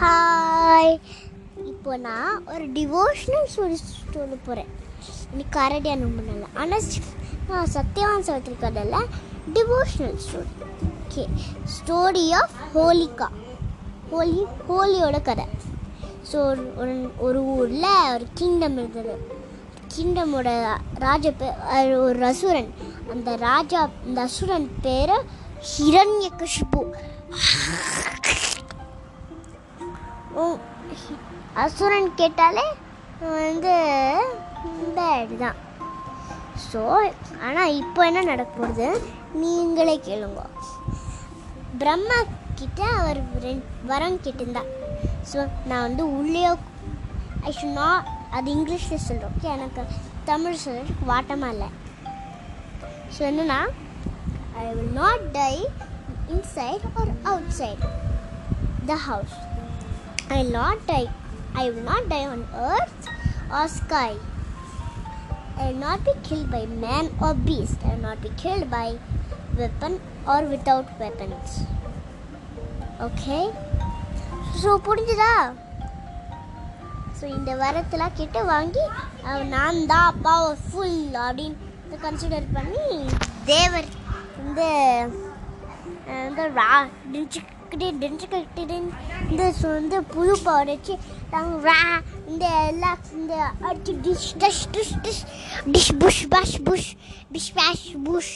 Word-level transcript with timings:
Hi 0.00 0.92
இப்போ 1.70 1.92
நான் 1.98 2.44
ஒரு 2.46 2.64
டிவோஷனல் 2.72 3.46
ஸ்டோரி 3.52 3.76
சொல்ல 4.14 4.34
போகிறேன் 4.46 4.70
இன்னைக்கு 5.30 5.52
கரடியாக 5.56 6.02
ரொம்ப 6.02 6.22
நல்லா 6.22 6.48
ஆனால் 6.54 6.84
நான் 7.48 7.72
Satyavan 7.74 8.26
சவத்தில் 8.28 9.08
devotional 9.52 10.18
story 10.24 10.52
okay 10.90 11.24
story 11.76 12.24
of 12.40 12.56
Holika 12.74 13.28
Holi 14.12 14.38
ஹோலியோட 14.68 15.22
கதை. 15.22 15.46
ஸோ 16.30 16.38
ஒரு 16.80 16.94
ஒரு 17.18 17.40
ஊரில் 17.54 17.84
ஒரு 18.14 18.26
கிங்டம் 18.34 18.78
இருந்தது. 18.78 19.14
கிங்டமோட 19.92 20.48
ராஜா 20.98 21.30
பேர் 21.40 21.58
ஒரு 22.00 22.24
அசுரன். 22.24 22.70
அந்த 23.12 23.36
ராஜா 23.46 23.80
அந்த 24.06 24.20
அசுரன் 24.20 24.68
பேர் 24.82 25.14
ஹிரண்யகசிபு 25.72 26.80
உம், 26.80 26.94
ஓ 30.38 30.44
அசுரன் 31.54 32.14
கேட்டாலே 32.14 32.66
வந்து 33.36 33.72
பேட் 34.96 35.32
தான் 35.38 35.58
ஸோ 36.64 36.80
ஆனால் 37.40 37.74
இப்போ 37.74 38.06
என்ன 38.06 38.20
நடக்க 38.22 38.52
போகுது? 38.56 38.86
நீங்களே 39.34 39.94
கேளுங்க. 39.98 40.40
பிரம்மா 41.78 42.18
கிட்ட 42.54 42.80
அவர் 42.98 43.20
ரெண்- 43.40 43.66
வரம் 43.86 44.20
கேட்டிருந்தா. 44.20 44.62
ஸோ 45.32 45.38
நான் 45.66 45.82
வந்து 45.82 46.12
உள்ளே 46.12 46.42
ஐ 47.42 47.52
ஷுட் 47.52 47.76
நாட் 47.76 48.08
அது 48.30 48.48
இங்கிலீஷில் 48.50 49.04
சொல்கிறேன் 49.06 49.30
ஓகே 49.30 49.50
எனக்கு 49.52 49.82
தமிழ் 50.24 50.62
சொல்கிறதுக்கு 50.64 51.06
வாட்டமாக 51.06 51.52
இல்லை. 51.52 51.68
ஸோ 53.14 53.20
என்னென்னா 53.30 53.60
I 54.56 54.66
will 54.68 54.92
not 54.92 55.24
die 55.32 55.52
inside 56.28 56.86
or 56.94 57.12
outside 57.52 57.84
the 58.86 58.94
house 59.06 59.36
I 60.30 60.42
will 60.42 60.52
not 60.52 60.86
die. 60.86 61.08
I 61.54 61.70
will 61.70 61.82
not 61.82 62.08
die 62.08 62.26
on 62.26 62.42
earth 62.64 63.08
or 63.50 63.66
sky. 63.70 64.16
I 65.56 65.68
will 65.68 65.80
not 65.80 66.04
be 66.04 66.12
killed 66.22 66.50
by 66.50 66.66
man 66.66 67.10
or 67.20 67.34
beast. 67.34 67.78
I 67.84 67.94
will 67.94 68.02
not 68.02 68.20
be 68.22 68.30
killed 68.36 68.70
by 68.70 68.86
weapon 69.56 69.94
or 70.26 70.40
without 70.46 70.86
weapons. 71.00 71.50
Okay? 73.00 73.44
So 74.60 74.70
புரிஞ்சுதா 74.86 75.32
so 77.18 77.24
இந்த 77.34 77.50
வரத்தெல்லாம் 77.56 78.16
கிட்ட 78.20 78.38
வாங்கி 78.50 78.84
நான் 79.48 79.78
தான் 79.92 80.16
powerful 80.26 80.96
அப்படின்னு 81.24 81.98
consider 82.04 82.48
பண்ணி 82.56 82.86
தேவர் 83.50 83.88
இந்த 84.42 84.62
இந்த 86.19 86.43
ரா 86.55 86.69
டிஞ்சுக்கிட்டே 87.11 87.89
டிஞ்சுக்கிட்டே 88.01 88.63
இந்த 89.29 89.43
சு- 89.59 89.77
இந்த 89.77 90.01
புது 90.07 90.33
பவர் 90.43 90.67
வச்சு 90.67 90.95
நாங்கள் 91.31 91.63
ரா 91.67 91.79
இந்த 92.27 92.45
எல்லா 92.67 92.91
இந்த 93.13 93.33
அடிச்சு 93.61 93.93
டிஷ் 94.05 94.29
டஷ் 94.37 94.63
டிஷ் 94.71 94.95
டிஷ் 95.01 95.23
டிஷ் 95.71 95.93
புஷ் 95.99 96.23
பஷ் 96.29 96.57
புஷ் 96.63 96.89
பிஷ் 97.31 97.51
பேஷ் 97.53 97.87
புஷ் 98.03 98.35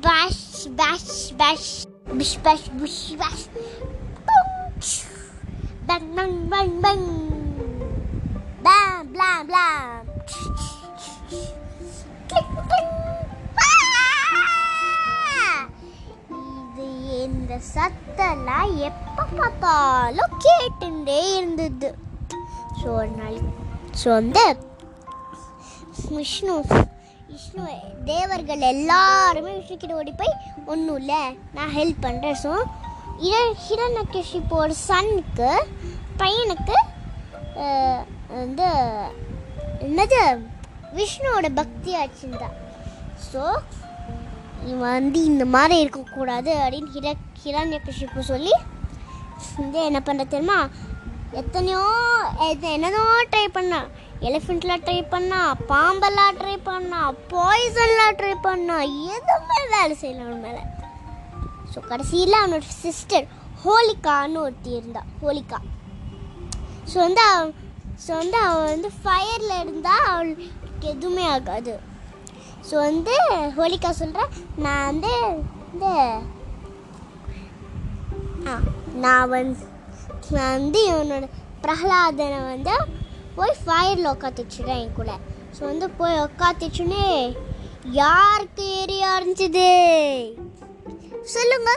பேஷ் 0.00 0.42
பேஷ் 0.76 1.10
பேஷ் 1.36 1.70
பிஷ் 2.18 2.38
பேஷ் 2.42 2.68
புஷ் 2.78 3.00
பேஷ் 3.16 3.46
Bang, 5.88 6.04
bang, 6.16 6.48
bang, 6.48 6.74
bang. 6.80 7.00
Bam, 8.62 9.08
blam, 9.08 9.46
blam. 9.46 10.73
இந்த 17.55 17.67
சத்தெல்லாம் 17.75 18.71
எப்போ 18.87 19.21
பார்த்தாலும் 19.33 20.31
கேட்டுட்டே 20.45 21.19
இருந்தது. 21.35 21.89
ஸோ 22.79 22.87
ஒரு 22.95 23.11
நாள் 23.19 23.37
ஸோ 23.99 24.07
வந்து 24.11 24.43
விஷ்ணு 26.15 26.55
விஷ்ணு 27.29 27.67
தேவர்கள் 28.09 28.65
எல்லாருமே 28.71 29.51
விஷ்ணு 29.59 29.75
கிட்ட 29.75 29.99
ஓடி 29.99 30.13
போய் 30.21 30.33
ஒன்றும் 30.65 30.99
இல்லை 31.01 31.21
நான் 31.53 31.71
ஹெல்ப் 31.77 32.03
பண்ணுறேன் 32.05 32.37
ஸோ 32.43 32.51
இர 33.27 33.37
ஹிரண்யகசிப்போட 33.67 34.75
சன்னுக்கு 34.87 35.51
பையனுக்கு 36.21 36.77
வந்து 38.35 38.67
என்னது 39.87 40.21
விஷ்ணுவோட 40.99 41.49
பக்தி 41.61 41.93
ஆச்சுந்தா 42.01 42.49
ஸோ 43.29 43.43
இவன் 44.65 44.93
வந்து 44.97 45.21
இந்த 45.31 45.47
மாதிரி 45.55 45.77
இருக்கக்கூடாது 45.79 46.51
அப்படின்னு 46.63 46.93
ஹிர 46.93 47.07
ஹிரண்யகசிப்பு 47.45 48.21
சொல்லி 48.23 48.53
வந்து 49.57 49.79
என்ன 49.85 49.99
பண்ணுற 49.99 50.25
தெரியுமா 50.27 50.59
எத்தனையோ 51.33 51.83
எது 52.47 52.67
என்னதோ 52.71 53.01
ட்ரை 53.31 53.45
பண்ணா 53.53 53.79
எலிஃபெண்ட்லாம் 54.21 54.83
ட்ரை 54.83 54.99
பண்ணா 55.09 55.39
பாம்பெல்லாம் 55.67 56.37
ட்ரை 56.37 56.57
பண்ணா 56.63 56.99
பாய்சன்லாம் 57.31 58.17
ட்ரை 58.19 58.35
பண்ணா 58.41 58.77
எதுவுமே 59.09 59.59
வேலை 59.73 59.95
செய்யல 60.01 60.25
அவன் 60.25 60.41
மேலே 60.41 60.61
ஸோ 61.73 61.79
கடைசியில் 61.87 62.39
அவனோட 62.39 62.67
சிஸ்டர் 62.81 63.25
ஹோலிகான்னு 63.63 64.39
ஒருத்தி 64.39 64.71
இருந்தா 64.71 65.01
ஹோலிகா 65.21 65.59
ஸோ 66.91 66.97
வந்து 66.97 67.23
அவன் 67.31 67.51
ஸோ 68.05 68.11
வந்து 68.13 68.37
அவன் 68.45 68.71
வந்து 68.71 68.89
ஃபயரில் 69.01 69.59
இருந்தால் 69.59 70.07
அவளுக்கு 70.11 70.47
எதுவுமே 70.87 71.25
ஆகாது. 71.27 71.73
ஸோ 72.69 72.75
வந்து 72.87 73.15
ஹோலிகா 73.57 73.89
சொல்கிறேன் 73.99 74.31
நான் 74.57 74.85
வந்து 74.85 75.13
இந்த 75.73 75.87
நான் 79.03 79.29
வந்து 79.29 79.65
நான் 80.29 80.55
வந்து 80.57 80.79
இவனோட 80.91 81.25
பிரகலாதனை 81.61 82.39
வந்து 82.53 82.73
போய் 83.35 83.59
ஃபயரில் 83.65 84.11
உட்காந்துச்சுட்டேன் 84.13 84.81
என் 84.83 84.93
கூட. 84.93 85.11
ஸோ 85.57 85.61
வந்து 85.63 85.89
போய் 85.89 86.23
உட்காந்து 86.27 87.01
யாருக்கு 87.91 88.63
ஏறி 88.79 88.97
ஆரம்பிச்சது 89.03 89.67
சொல்லுங்க. 91.23 91.71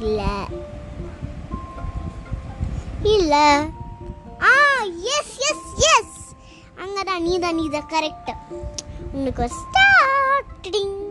இல்லை. 0.00 0.34
இல்லை. 3.02 3.46
ஆ 4.50 4.54
எஸ் 5.16 5.36
எஸ் 5.50 5.70
எஸ் 5.94 6.18
அங்கே 6.82 7.02
தான் 7.02 7.22
நீ 7.22 7.38
தான் 7.38 7.54
நீ 7.54 7.68
தான் 7.68 7.90
கரெக்ட் 7.94 8.30
உனக்கு 9.12 9.50
ஸ்டார்டிங் 9.58 11.09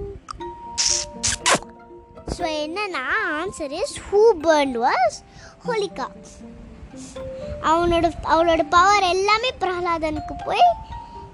ஸோ 2.38 2.44
என்னன்னா 2.63 3.03
answer 3.40 3.74
is 3.81 3.96
who 4.07 4.22
burn 4.46 4.75
was 4.85 5.18
Holika 5.66 6.07
அவனோட 7.72 8.06
அவளோட 8.34 8.62
பவர் 8.69 9.06
எல்லாமே 9.16 9.50
பிரகலாதனுக்கு 9.62 10.35
போய் 10.46 10.66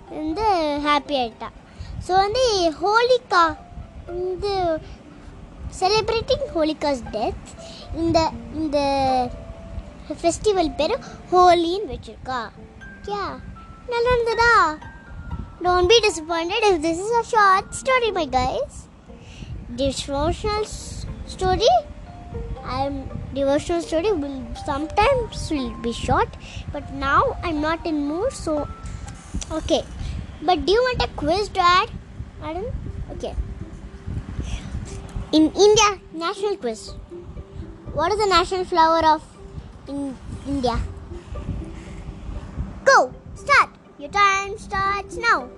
வந்து 0.10 0.46
ஹாப்பி 0.88 1.16
ஆயிட்டா 1.22 1.50
ஸோ 2.08 2.12
வந்து 2.16 2.44
ஹோலிகா 2.82 3.44
வந்து 4.10 4.54
செலிப்ரேட்டிங் 5.80 6.46
ஹோலிகாஸ் 6.56 7.02
டெத் 7.16 7.48
இந்த 7.96 8.20
இந்த 8.54 8.78
ஃபெஸ்டிவல் 10.22 10.76
பேர் 10.76 10.94
ஹோலின்னு 11.32 11.94
வச்சுருக்கா. 11.94 12.40
ஓகே 12.96 13.20
நல்லா 13.90 14.12
இருந்ததா? 14.14 14.52
Don't 15.66 15.92
be 15.92 15.98
disappointed 16.06 16.66
if 16.70 16.82
this 16.86 17.02
is 17.06 17.16
a 17.22 17.24
short 17.34 17.72
story 17.80 18.12
my 18.18 18.26
guys 18.30 18.78
devotional 19.76 20.66
story. 20.66 21.70
I'm 22.64 23.10
devotional 23.36 23.82
story 23.82 24.12
will 24.14 24.38
sometimes 24.66 25.52
will 25.52 25.72
be 25.86 25.92
short 25.92 26.38
but 26.72 26.94
now 26.94 27.38
i'm 27.44 27.60
not 27.62 27.86
in 27.86 27.98
mood 28.08 28.32
so 28.32 28.68
okay. 29.52 29.84
But 30.42 30.66
do 30.66 30.72
you 30.74 30.82
want 30.88 31.04
a 31.04 31.08
quiz 31.22 31.50
to 31.50 31.60
add 31.60 31.90
adam 32.42 32.66
okay. 33.12 33.36
In 35.32 35.52
india 35.68 35.90
national 36.14 36.58
quiz. 36.58 36.94
What 37.94 38.12
is 38.14 38.20
the 38.20 38.30
national 38.34 38.66
flower 38.66 39.02
of 39.14 39.24
in 39.88 40.18
india? 40.48 40.80
Go 42.86 43.14
start. 43.36 43.70
Your 44.00 44.10
time 44.10 44.58
starts 44.58 45.18
now 45.18 45.50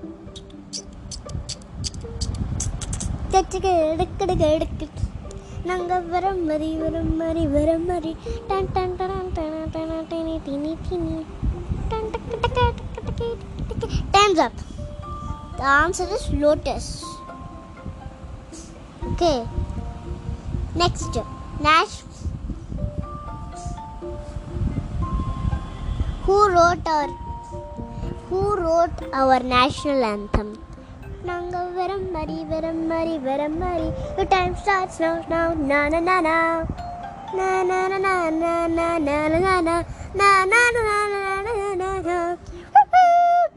நாங்க 5.68 5.98
வரம் 6.12 6.42
மரி 6.46 6.70
வரம் 6.76 7.12
மரி 7.16 7.44
வரம் 7.46 7.86
மரி 7.86 8.12
done 8.48 8.70
done 8.72 8.96
done 8.96 9.30
done 9.36 9.56
done 9.74 9.94
tiny 10.10 10.34
tiny 10.46 10.72
tiny 10.88 11.16
ton 11.92 12.10
duck 12.12 12.28
duck 12.32 12.52
duck 12.58 12.82
duck 12.96 13.16
duck 13.18 13.80
duck 13.82 13.98
time's 14.10 14.42
up 14.46 14.60
The 15.56 15.68
answer 15.68 16.06
is 16.10 16.22
lotus. 16.32 16.86
Okay. 19.02 19.46
Next. 20.74 21.18
Nash. 21.60 22.02
Who 26.24 26.36
wrote 26.48 26.88
our 26.88 27.06
Who 28.28 28.42
wrote 28.56 28.98
our 29.12 29.38
national 29.38 30.02
anthem? 30.04 30.50
நாங்க 31.28 31.56
வெரம் 31.76 32.06
மரி 32.14 32.38
வெரம் 32.50 32.82
மரி 32.90 33.14
வெரம் 33.26 33.56
மரி 33.62 33.88
Your 34.16 34.26
time 34.34 34.54
starts 34.62 34.96
now 35.04 35.14
now 35.32 35.48
na 35.70 35.80
na 35.92 36.00
na 36.06 36.16
na 36.26 36.36
na 37.38 37.48
na 37.70 37.80
na 38.04 38.14
na 38.42 38.52
na 38.68 38.68
na 38.76 38.86
na 39.08 39.56
na 39.58 39.76
na 40.20 40.20
na 40.20 40.30
na 40.50 40.60
na 40.60 40.60
na 40.78 40.96
na 41.16 41.26
na 41.46 41.66
na 41.80 41.90
na 42.08 42.18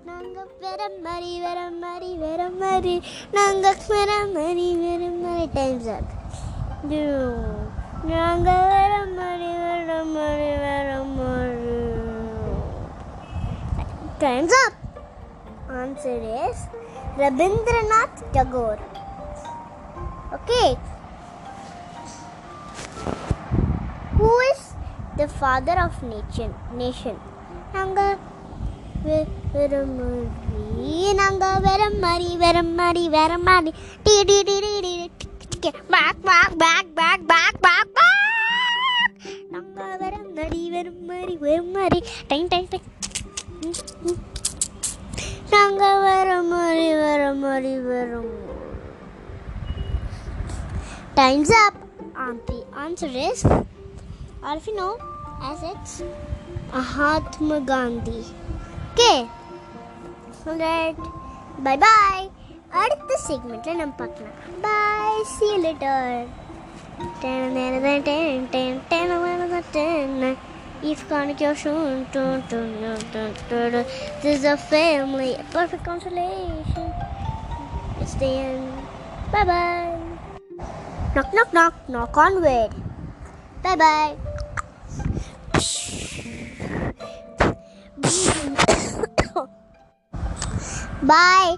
நாங்க 0.07 0.39
வேற 0.63 0.81
மாதிரி 1.05 1.31
வேற 1.45 1.59
மாதிரி 1.83 2.09
வேற 2.23 2.41
மாதிரி 2.61 2.95
நாங்க 3.37 3.65
வேற 3.93 4.11
மாதிரி 4.37 4.67
வேற 4.85 5.03
மாதிரி 5.23 5.45
டைம்ஸ் 5.57 5.89
அப் 5.97 6.11
நாங்க 8.13 8.49
வேற 8.73 8.93
மாதிரி 9.19 9.51
வேற 9.65 9.91
மாதிரி 10.15 10.49
வேற 10.65 10.89
மாதிரி 11.19 11.77
times 14.25 14.57
rabindranath 17.18 18.18
tagore. 18.34 18.78
Okay. 18.78 18.78
Tagore 18.78 18.80
okay 20.36 20.62
Who 24.18 24.30
is 24.50 24.60
the 25.16 25.28
father 25.40 25.76
of 25.84 25.94
nation? 26.12 26.50
Nation. 26.82 27.16
நாங்க 27.72 28.00
வெறும் 29.54 29.94
நாங்க 31.20 31.44
வெறும் 31.66 31.98
மாதிரி 31.98 32.36
வெறும் 32.36 32.74
மாதிரி 32.74 33.02
வேற 33.08 33.32
மாதிரி 33.38 33.70
டி 34.02 34.16
டி 34.30 34.38
டி 34.48 34.56
டி 34.64 34.72
டி 34.80 34.92
back 35.94 36.20
back 36.28 36.54
back 36.62 36.90
back 36.98 37.24
back 37.30 37.60
பேக் 37.66 38.00
நாங்க 39.50 39.96
வேற 39.96 40.16
மாதிரி 40.36 40.60
வேற 40.70 40.90
மாதிரி 41.08 41.36
வேற 41.36 41.62
மாதிரி 41.76 42.00
time 42.28 42.48
time 42.48 42.68
time 42.68 42.86
Ganga 45.80 45.92
Varam 46.00 46.50
Varam 47.00 47.44
Varam 47.84 48.24
Time's 51.14 51.50
up. 51.50 51.74
And 52.16 52.40
the 52.46 52.58
answer 52.76 53.08
is 53.22 53.44
Arfino 54.42 54.88
Essex 55.42 56.02
Mahatma 56.72 57.60
Gandhi. 57.62 58.24
Okay. 58.92 59.18
Alright. 60.46 61.00
Bye 61.60 61.78
bye. 61.86 62.28
அடுத்த 62.80 63.12
செக்மெண்ட்ல 63.22 63.72
நம்ம 63.78 63.94
பார்க்கலாம் 64.00 64.36
bye 64.64 65.24
C 65.32 65.48
litre 65.62 66.20
ten 67.22 67.56
ten 67.56 68.04
ten 68.08 68.38
ten 68.52 68.78
ten 69.74 70.28
If 70.82 71.06
Kanik 71.08 71.40
your 71.40 71.54
shoon, 71.54 72.06
dun, 72.10 72.42
dun, 72.48 72.80
dun, 72.80 72.98
dun, 73.12 73.34
dun, 73.50 73.72
dun. 73.72 73.84
This 74.22 74.38
is 74.38 74.44
a 74.44 74.56
family, 74.56 75.34
a 75.34 75.44
perfect 75.52 75.84
consolation. 75.84 76.92
It's 78.00 78.14
the 78.14 78.24
end. 78.24 78.72
Bye 79.30 79.44
bye. 79.44 79.98
Knock, 81.14 81.34
knock, 81.34 81.52
knock, 81.52 81.74
knock 81.88 82.16
on 82.16 82.40
wood. 82.40 82.72
Bye 83.62 83.76
bye. 83.76 84.16
Bye. 91.02 91.56